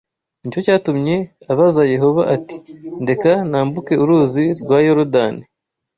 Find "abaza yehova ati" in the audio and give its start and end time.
1.51-2.55